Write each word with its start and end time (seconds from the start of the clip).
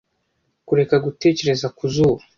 kureka 0.67 0.95
gutekereza 1.05 1.67
ku 1.77 1.83
zuba 1.93 2.21